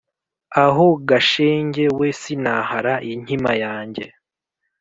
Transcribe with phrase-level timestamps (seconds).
[0.63, 4.05] aho ga shenge we sinahara inkima yanjye